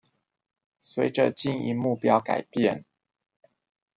[0.81, 2.85] 隨著經營目標改變